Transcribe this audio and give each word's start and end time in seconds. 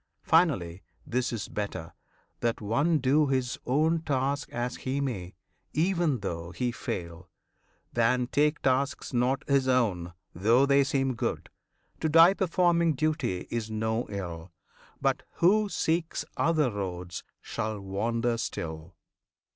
Finally, 0.23 0.81
this 1.05 1.31
is 1.31 1.47
better, 1.47 1.93
that 2.39 2.59
one 2.59 2.97
do 2.97 3.27
His 3.27 3.59
own 3.67 4.01
task 4.01 4.49
as 4.51 4.77
he 4.77 4.99
may, 4.99 5.35
even 5.73 6.21
though 6.21 6.49
he 6.49 6.71
fail, 6.71 7.29
Than 7.93 8.25
take 8.25 8.63
tasks 8.63 9.13
not 9.13 9.47
his 9.47 9.67
own, 9.67 10.13
though 10.33 10.65
they 10.65 10.83
seem 10.83 11.13
good. 11.13 11.51
To 11.99 12.09
die 12.09 12.33
performing 12.33 12.95
duty 12.95 13.47
is 13.51 13.69
no 13.69 14.07
ill; 14.09 14.51
But 14.99 15.21
who 15.33 15.69
seeks 15.69 16.25
other 16.35 16.71
roads 16.71 17.23
shall 17.39 17.79
wander 17.79 18.39
still. 18.39 18.95